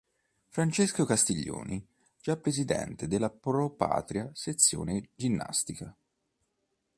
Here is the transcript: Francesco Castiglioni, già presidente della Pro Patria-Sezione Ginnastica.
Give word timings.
Francesco 0.47 1.05
Castiglioni, 1.05 1.87
già 2.19 2.35
presidente 2.35 3.05
della 3.07 3.29
Pro 3.29 3.69
Patria-Sezione 3.69 5.09
Ginnastica. 5.13 5.95